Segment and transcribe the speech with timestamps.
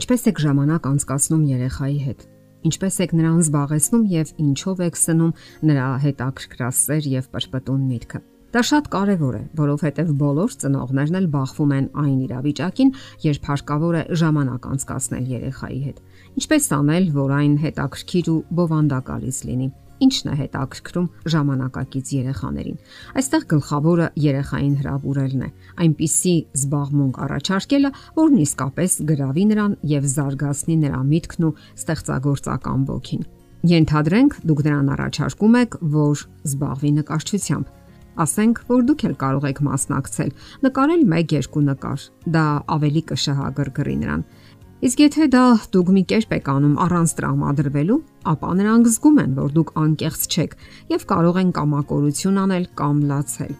[0.00, 2.22] Ինչպես եք ժամանակ անցկացնում երեխայի հետ։
[2.70, 5.32] Ինչպես եք նրան զբաղեցնում եւ ինչով եք սնում
[5.70, 8.20] նրա հետաքրքրասեր եւ պրպտուն միտքը։
[8.54, 12.94] Դա շատ կարևոր է, որովհետև բոլոր ծնողներն էլ բախվում են այն իրավիճակին,
[13.28, 16.00] երբ հարկավոր է ժամանակ անցկасնել երեխայի հետ։
[16.40, 19.70] Ինչպես անել, որ այն հետաքրքիր ու բովանդակալից լինի
[20.06, 22.78] ինչն է հետաքրքրում ժամանակակից երեխաներին։
[23.20, 25.50] Այստեղ գլխավորը երեխային հրավուրելն է,
[25.84, 33.28] այնպիսի զբաղմունք առաջարկելը, որն իսկապես գրավի նրան եւ զարգացնի նրա միտքն ու ստեղծագործական ոգին։
[33.70, 37.76] Ենթադրենք, դուք նրան առաջարկում եք, որ զբաղվի նկարչությամբ
[38.20, 40.30] ասենք, որ դուք էլ կարող եք մասնակցել,
[40.66, 42.44] նկարել 1-2 նկար։ Դա
[42.76, 44.24] ավելի կշահագրգռի նրան։
[44.80, 45.40] Իսկ եթե դա
[45.76, 47.96] դուք մի կերպ եք անում առանց տրամադրվելու,
[48.32, 50.54] ապա նրանք զգում են, որ դուք անկեղծ չեք
[50.92, 53.52] եւ կարող են կամակորություն անել կամ լացել։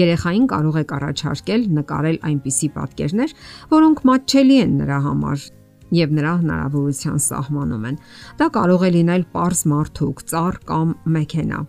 [0.00, 3.36] Երեխային կարող եք առաջարկել նկարել այնպիսի պատկերներ,
[3.76, 5.46] որոնք մատչելի են նրա համար
[6.00, 8.02] եւ նրա հնարավորության սահմանում են։
[8.40, 11.64] Դա կարող է լինել པարզ մարդուկ, ծառ կամ մեքենա։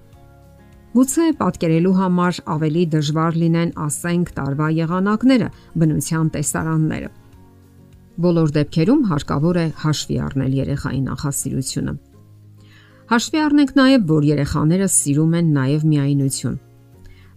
[0.91, 5.49] Գուցե պատկերելու համար ավելի դժվար լինեն, ասենք, տարվա եղանակները,
[5.81, 7.17] բնության տեսարանները
[8.19, 11.93] Բոլոր դեպքերում հարկավոր է հաշվի առնել երեխայի նախասիրությունը։
[13.11, 16.59] Հաշվի առնենք նաև, որ երեխաները սիրում են նաև միայնություն։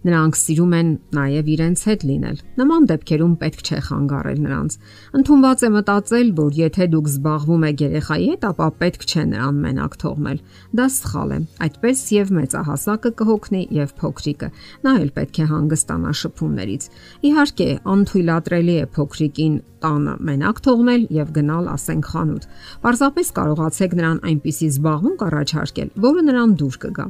[0.05, 4.75] Նրանք սիրում են նաև իրենց հետ լինել։ Նման դեպքերում պետք չէ խանգարել նրանց։
[5.19, 9.97] Ընթոնված է մտածել, որ եթե դուք զբաղվում եք երեխայի հետ, ապա պետք չէ նրան մենակ
[10.05, 10.39] թողնել։
[10.77, 14.51] Դա սխալ է։ Այդպես եւ մեծահասակը կհոգնի եւ փոքրիկը։
[14.85, 16.89] Նա էլ պետք է հանգստանա շփումներից։
[17.25, 22.47] Իհարկե, անթույլատրելի է փոքրիկին տանը մենակ թողնել եւ գնալ, ասենք, խանութ։
[22.85, 27.07] Պարզապես կարողացեք նրան այնպիսի զբաղմունք առաջարկել, որը նրան դուր կգա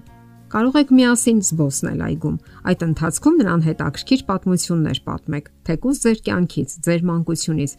[0.56, 2.36] կարող եք միասին զբոսնել այգում։
[2.72, 7.72] Այդ ընթացքում նրան հետաքրքիր պատմություններ պատմեք, թեկուզ ձեր կյանքից, ձեր մանկությունից։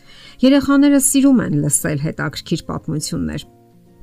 [0.44, 3.46] Երեխաները սիրում են լսել հետաքրքիր պատմություններ։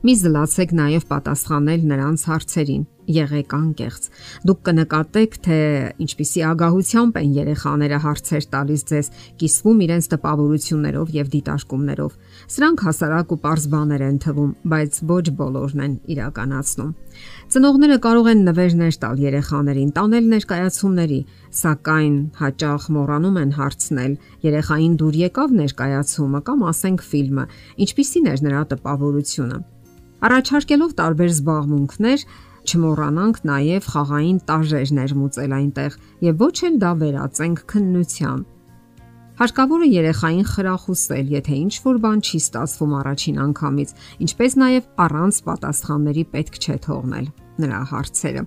[0.04, 4.06] Մի զլացեք նաև պատասխանել նրանց հարցերին։ Եղեք անկեղծ։
[4.48, 5.58] Դուք կնկատեք, թե
[6.04, 9.10] ինչպիսի ագահությամբ են երեխաները հարցեր տալիս ձեզ,
[9.44, 12.16] կիսվում իրենց տպավորություններով եւ դիտարկումներով։
[12.54, 16.94] Սրանք հասարակ ու པարզ բաներ են թվում, բայց ոչ բոլորն են իրականացնում։
[17.54, 21.20] Ծնողները կարող են նվերներ տալ երեխաներին, տանել ներկայացումների,
[21.60, 24.16] սակայն հաճախ մոռանում են հարցնել
[24.48, 27.46] երեխային դուր եկավ ներկայացումը կամ ասենք ֆիլմը,
[27.84, 29.60] ինչպիսին էր նրա տպավորությունը։
[30.24, 32.26] Առաջարկելով տարբեր զբաղմունքներ,
[32.64, 35.98] չմոռանանք նաև խաղային տարժեր ներմուծել այնտեղ
[36.28, 38.44] եւ ոչ էլ դա վերածենք քննության։
[39.34, 43.94] Հարկավոր է երեխային խրախուսել, եթե ինչ որ բան չի ստացվում առաջին անգամից,
[44.26, 47.26] ինչպես նաև առանց պատասխանների պետք չէ թողնել
[47.64, 48.44] նրա հարցերը։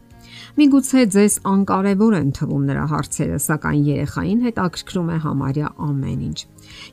[0.58, 6.38] Միգուցե ձեզ անկարևոր են թվում նրա հարցերը, սակայն երեխային հետաքրքրում է համարյա ամեն ինչ։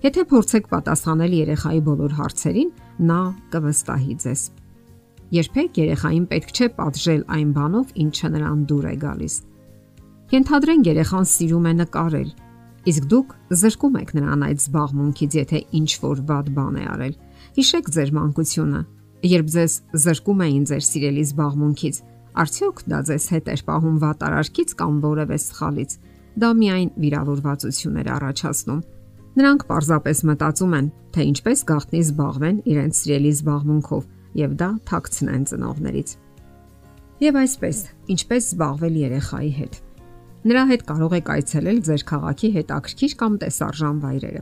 [0.10, 2.76] Եթե փորձեք պատասխանել երեխայի բոլոր հարցերին,
[3.14, 3.22] նա
[3.54, 4.46] կվստահի ձեզ։
[5.34, 9.38] Երբեք երեխային պետք չէ պատժել այն բանով, ինչը նրան դուր է գալիս։
[10.34, 12.30] Ենթադրենք երեխան սիրում է նկարել,
[12.94, 13.34] իսկ դուք
[13.64, 17.18] զրկում եք նրան այդ զբաղմունքից, եթե ինչ որ վատ բան է արել։
[17.58, 18.82] Հիշեք ձեր մանկությունը,
[19.34, 19.74] երբ ձեզ
[20.06, 21.98] զրկում էին ձեր սիրելի զբաղմունքից,
[22.44, 25.92] արդյոք դա ձեզ հետ էր պահում վատ արարքից կամ որևէ սխալից։
[26.34, 28.82] Դա միայն վիրավորվածություն էր առաջացնում։
[29.34, 34.04] Նրանք պարզապես մտածում են, թե ինչպես գաղտնի զբաղվեն իրենց սիրելի զբաղմունքով
[34.40, 36.14] եւ դա թաքցնեն ծնողներից։
[37.24, 37.78] Եվ այսպես,
[38.14, 39.78] ինչպես զբաղվել երեխայի հետ։
[40.44, 44.42] Նրա հետ կարող եք այցելել ձեր քաղաքի հետաքրքիր կամ տեսարժան վայրերը։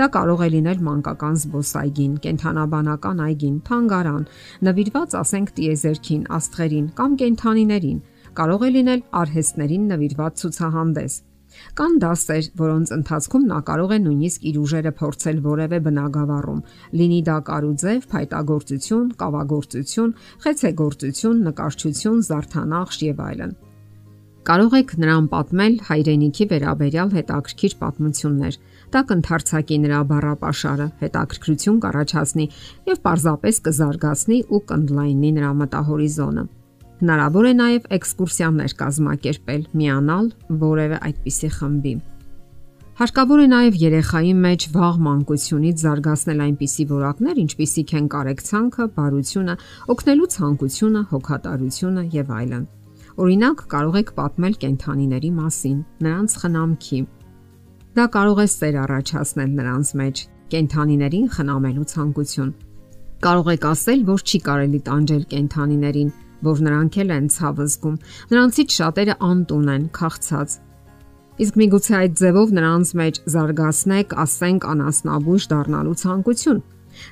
[0.00, 4.22] Դա կարող է լինել մանկական զբոսայգին, կենթանաբանական այգին, թանգարան,
[4.68, 7.98] նվիրված ասենք տիեզերքին, աստղերին կամ կենթանիներին։
[8.40, 11.18] Կարող է լինել արհեստներին նվիրված ցուցահանդես,
[11.80, 16.60] Կան դասեր, որոնց ընթացքում նա կարող է նույնիսկ իր ուժերը փորձել որևէ բնագավառում,
[17.00, 23.58] լինի դա կարուձև, փայտագործություն, կավագործություն, խեցեգործություն, նկարչություն, զարդանախշ եւ այլն։
[24.50, 28.56] Կարող եք նրան պատմել հայրենիքի վերաբերյալ հետաքրքիր պատմություններ։
[28.94, 32.46] Դա կընթարցակի նրա բառապաշարը, հետաքրքրություն կառաջացնի
[32.88, 36.46] եւ պարզապես կզարգացնի ու կընդլայնի նրա մտահորիզոնը։
[37.00, 40.26] Հնարավոր է նաև էքսկուրսիաներ կազմակերպել, միանալ
[40.60, 41.92] որևէ այդպիսի խմբի։
[43.00, 49.54] Հարկավոր է նաև երեխայի մեջ վաղ մանկությունից զարգացնել այնպիսի որակներ, ինչպիսիք են կարեկցանքը, բարությունը,
[49.96, 52.66] օգնելու ցանկությունը, հոգատարությունը եւ այլն։
[53.20, 57.00] Օրինակ, կարող եք պատմել կենթանիների մասին, նրանց խնամքի։
[57.96, 62.52] Դա կարող է սեր առաջացնել նրանց մեջ, կենթանիներին խնամելու ցանկություն։
[63.24, 66.12] Կարող եք ասել, որ չի կարելի տանջել կենթանիներին,
[66.46, 67.96] որ նրանք էլ են ցավը զգում։
[68.32, 70.58] Նրանցից շատերը անտուն են, քաղցած։
[71.40, 76.60] Իսկ միգուցե այդ ձևով նրանց մեջ զարգացնեք, ասենք, անասնաբույժ դառնալու ցանկություն։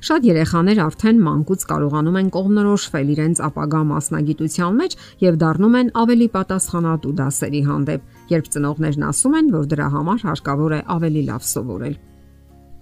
[0.05, 6.29] Շատ երեխաներ արդեն մանկուց կարողանում են կողմնորոշվել իրենց ապագա մասնագիտության մեջ եւ դառնում են ավելի
[6.35, 8.05] պատասխանատու դասերի հանդեպ,
[8.35, 11.97] երբ ծնողներն ասում են, որ դրա համար հարկավոր է ավելի լավ սովորել։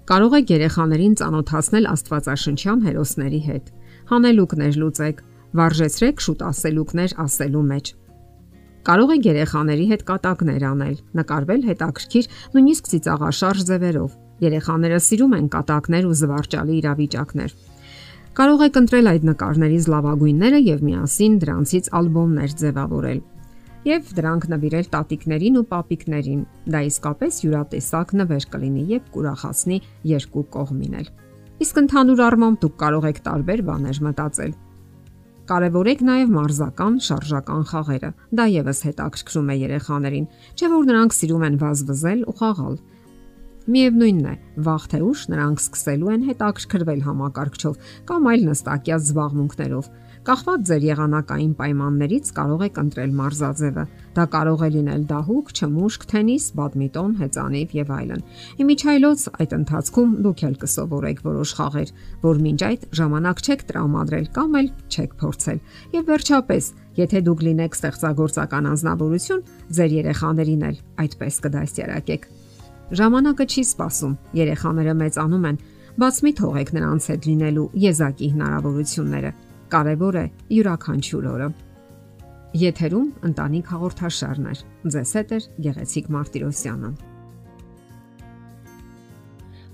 [0.06, 3.70] Կարող եք երեխաներին ծանոթացնել Աստվածաշնչյան հերոսների հետ։
[4.06, 5.22] Հանելուկներ լուծեք,
[5.56, 7.94] վարժեցրեք շուտ ասելուկներ ասելու մեջ։
[8.86, 16.06] Կարող եք երեխաների հետ կատակներ անել, նկարվել հետաքրքիր, նույնիսկ ծիծաղաշարժ ձևերով Երեխաները սիրում են կատակներ
[16.06, 17.52] ու զվարճալի իրավիճակներ։
[18.36, 23.22] Կարող եք ընտրել այդ նկարներից լավագույնները եւ միասին դրանցից ալբոմներ ձևավորել
[23.86, 26.40] եւ դրանք նվիրել տատիկներին ու պապիկներին։
[26.74, 29.78] Դա իսկապես յուրատեսակ նվեր կլինի եւ կուրախացնի
[30.10, 31.10] երկու կողմին էլ։
[31.64, 34.56] Իսկ ընդհանուր առմամբ դուք կարող եք տարբեր բաներ մտածել։
[35.46, 40.24] Կարևորեք նաև մարզական, շարժական խաղերը։ Դա եւս հետաքրքրում է երեխաներին,
[40.58, 42.74] չէ՞ որ նրանք սիրում են վազվզել ու խաղալ։
[43.76, 44.34] Միևնույնն է,
[44.66, 47.78] վաղ թե ուշ նրանք սկսելու են հետաքրքրվել համակարգչով
[48.10, 49.88] կամ այլ նստակյա զբաղմունքներով։
[50.26, 53.82] Կախված ձեր եղանակային պայմաններից կարող եք ընտրել մարզաձևը։
[54.16, 58.24] Դա կարող է լինել դահուկ, չմուշկ, թենիս, բադմինտոն, հեծանիվ եւ այլն։
[58.64, 61.94] Իմիջայլոց այդ ընթացքում դուք էլ կսովորեք որոշ խաղեր,
[62.26, 65.62] որ մինչ այդ ժամանակ չեք տրամադրել կամ էլ չեք փորձել։
[65.94, 66.64] Եվ վերջապես,
[67.06, 69.46] եթե դուք լինեք ստեղծագործական անznավորություն,
[69.78, 70.76] ձեր երեխաներին էլ
[71.06, 72.30] այդպես կդաստիարակեք։
[72.98, 75.64] Ժամանակը չի սпасում։ Երեխաները մեծանում են,
[75.96, 79.30] բաց մի թողեք նրանց հետ լինելու եզակի հնարավորությունները
[79.76, 80.24] Կարևոր է
[80.56, 81.46] յուրաքանչյուր օրը։
[82.56, 84.54] Եթերում ընտանիք հաղորդաշարն է։
[84.94, 86.92] Ձեզ հետ է Գեղեցիկ Մարտիրոսյանը։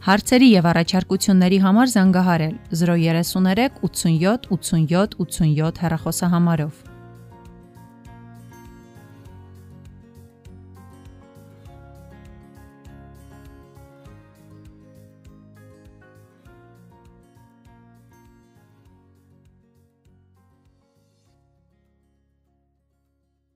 [0.03, 6.83] Հարցերի եւ առաջարկությունների համար զանգահարել 033 87 87 87 հեռախոսահամարով։